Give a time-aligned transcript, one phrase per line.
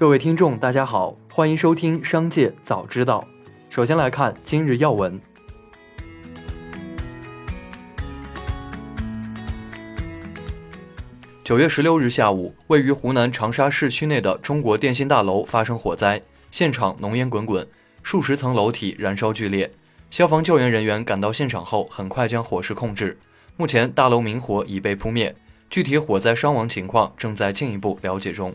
[0.00, 3.22] 各位听众，大家好，欢迎收听《商界早知道》。
[3.68, 5.20] 首先来看今日要闻。
[11.44, 17.68] 九月十六日下午，位于湖南长沙市区内的中国电信大楼发生火灾，现场浓烟滚滚，
[18.02, 19.70] 数十层楼体燃烧剧烈。
[20.10, 23.18] 消防救援人员赶到现场后，很快将火势控制。
[23.58, 25.36] 目前，大楼明火已被扑灭，
[25.68, 28.54] 具体火灾伤亡情况正在进一步了解中。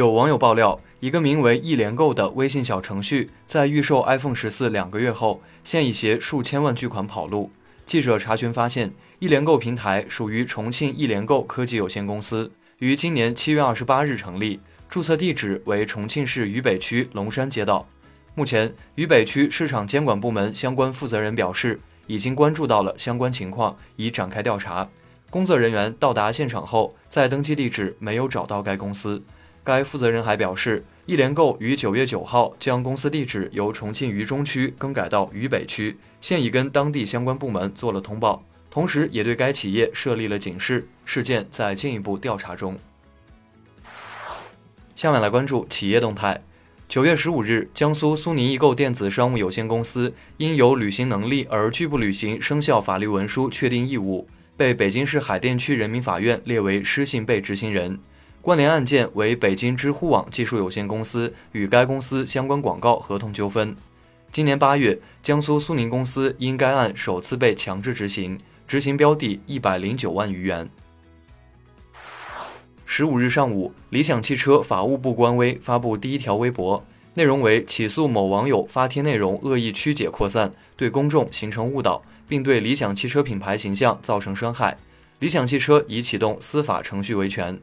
[0.00, 7.50] 有网友爆料，一个名为“一联购”的微信小程序，在预售 iPhone 十四两个月后，现已携数千万巨款跑路。
[7.84, 17.86] 记者查询发现，一联购平台属于重庆一联购科技有限公司，于今年七月二十八日成立，注册地址为重庆市渝北区龙山街道。
[18.34, 24.88] 目前，渝北区市场监管部门相关负责人表示，已经关注到了相关情况，已展开调查。
[25.28, 29.22] 工作人员到达现场后，在登记地址没有找到该公司。
[29.70, 35.96] 该负责人还表示，易联购于九月九号将公司地址由重庆渝中区更改到渝北区。
[36.20, 42.76] 现已跟当地相关部门做了通报，同时也对该企业设立了警示，事件在进一步调查中。
[44.96, 46.42] 下面来关注企业动态。
[46.88, 54.26] 九月十五日，江苏苏宁易购电子商务有限公司因有履行能力而拒不履行生效法律文书确定义务，
[54.56, 58.00] 被北京市海淀区人民法院列为失信被执行人。
[58.42, 63.76] 关联案件为北京知乎网技术有限公司与该公司相关广告合同纠纷。
[64.32, 70.70] 今年八月，江苏苏宁公司因该案首次被强制执行，执行标的一百零九万余元。
[72.86, 76.82] 十五日上午，理想汽车法务部官微发布第一条微博，
[77.14, 84.78] 内容为起诉某网友发帖内容恶意曲解扩散，对公众形成误导，并对理想汽车品牌形象造成伤害。
[85.18, 87.60] 理想汽车已启动司法程序维权。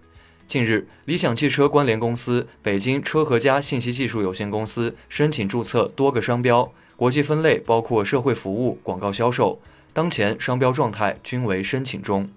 [0.47, 9.61] 近日，理想汽车关联公司北京车和家信息技术有限公司申请注册多个商标，国际分类包括社会服务、广告销售。
[9.91, 12.29] 当前商标状态均为申请中。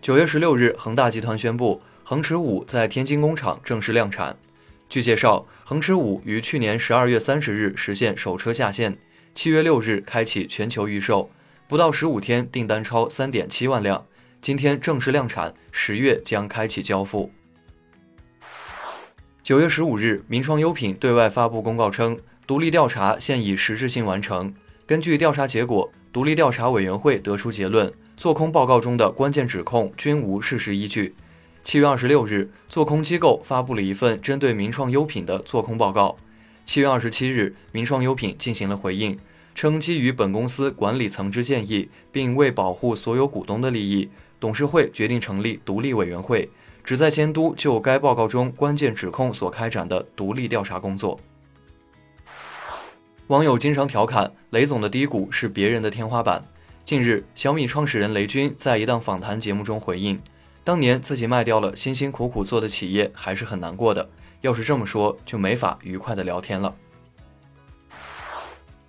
[0.00, 4.38] 九月十六日，恒大集团宣布，恒驰五在天津工厂正式量产。
[4.88, 8.96] 据介绍，恒驰五于去年十二月三十日实现首车下线，
[9.34, 11.30] 七月六日开启全球预售，
[11.68, 14.06] 不到十五天订单超三点七万辆。
[14.42, 17.30] 今天正式量产，十月将开启交付。
[19.42, 24.54] 九月十五日，名创优品对外发布公告称，独立调查现已实质性完成。
[24.86, 31.14] 根据调查结果，独立调查委员会得出结论，做空报告中的关键指控均无事实依据。
[31.62, 36.16] 七月二十六日，做空机构发布了一份针对名创优品的做空报告。
[36.64, 39.18] 七月二十七日，名创优品进行了回应，
[39.54, 44.08] 称基于本公司管理层之建议，并为保护所有股东的利益。
[44.40, 46.48] 董事会决定成立独立委员会，
[46.82, 51.20] 旨在监督就该报告中关键指控所开展的独立调查工作。
[53.26, 56.42] 网友经常调侃雷总的低谷是别人的天花板。
[56.82, 60.20] 近日，小米创始人雷军在一档访谈节目中回应，
[60.64, 64.08] 当年自己卖掉了辛辛苦苦做的企业，还是很难过的。
[64.40, 66.74] 要是这么说，就没法愉快的聊天了。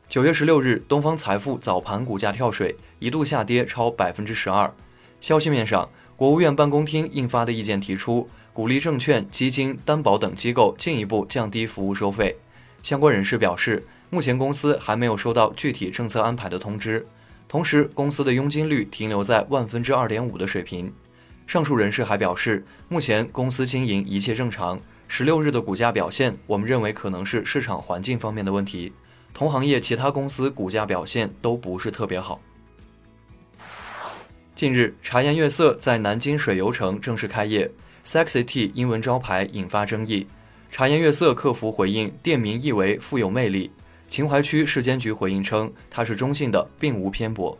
[0.07, 4.73] 九月十六日，东方财富早盘股价跳水，一度下跌超百分之十二。
[5.21, 12.35] 消息面上，国务院办公厅印发的意见提出，鼓励证券、基金、担保等机构进一步降低服务收费。
[12.81, 17.05] 相关人士表示，目前公司还没有收到具体政策安排的通知。
[17.47, 20.91] 同时，公司的佣金率停留在万分之二点五的水平。
[21.45, 24.81] 上述人士还表示，目前公司经营一切正常。
[25.07, 28.93] 十六日的股价表现，我们认为可能是市场环境方面的问题。
[29.33, 32.41] 同行业其他公司股价表现都不是特别好。
[34.61, 37.71] 近日，茶颜悦色在南京水游城正式开业
[38.05, 40.27] ，Sexy Tea 英文招牌引发争议。
[40.71, 43.71] 茶颜悦色客服回应，店名意为富有魅力。
[44.07, 47.57] 秦淮区市监局回应称，它是中性的，并无偏颇。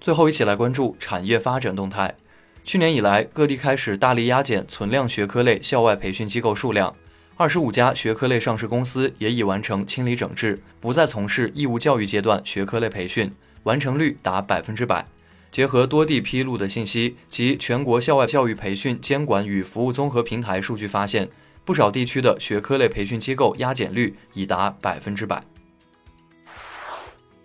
[0.00, 2.14] 最后，一起来关注产业发展动态。
[2.64, 6.96] 去年以来，各地开始大力压减存量学科类校外培训机构数量，
[7.36, 13.30] 二十五家学科类上市公司也已完成清理整治，不再从事义务教育阶段学科类培训。
[13.68, 15.06] 完成率达百分之百。
[15.50, 21.28] 结合多地披露的信息及全国校外教育培训监管与服务综合平台数据发现，
[21.66, 25.42] 不少地区的学科类培训机构压减率已达百分之百。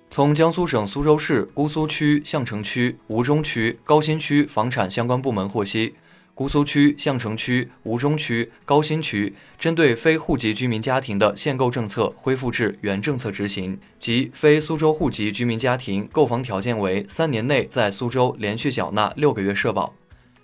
[0.10, 5.96] 从江苏省苏州市姑苏区、相城区、吴中区、高新区房产相关部门获悉。
[6.36, 19.94] 姑苏区、相城区、吴中区、高新区针对非户籍居民家庭的限购政策恢复至原政策执行，即非苏州户籍居民家庭购房条件为三年内在苏州连续缴纳六个月社保。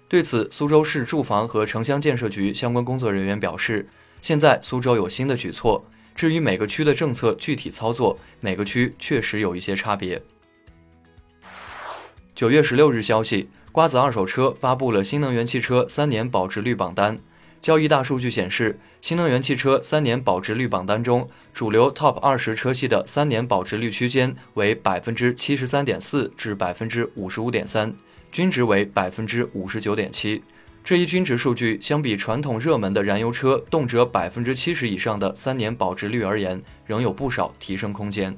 [0.07, 3.87] 对此，苏州市住房和城乡建设局相关工作人员表示，
[4.21, 5.83] 现在苏州有新的举措。
[6.13, 10.21] 至于每个区的政策具体操作，每个区确实有一些差别。
[12.35, 17.17] 九月十六日消息，瓜子二手车发布了新能源汽车三年保值率榜单。
[17.61, 27.93] 交易大数据显示，新能源汽车三年保值率榜单中，主流 TOP 二十车系的三年保值率区间为百分之七十三点四至百分之五十五点三。
[28.33, 30.43] 均值为百分之五十九点七，
[30.83, 38.37] 这一均值数据相比传统热门的燃油车动辄百分之七十以上的三年保值率而言，仍有不少提升空间。